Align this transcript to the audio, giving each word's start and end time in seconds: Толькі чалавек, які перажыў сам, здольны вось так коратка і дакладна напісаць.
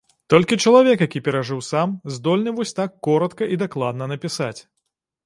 Толькі 0.33 0.55
чалавек, 0.67 1.01
які 1.05 1.19
перажыў 1.27 1.59
сам, 1.67 1.93
здольны 2.15 2.53
вось 2.57 2.73
так 2.79 2.97
коратка 3.09 3.51
і 3.55 3.61
дакладна 3.65 4.09
напісаць. 4.15 4.57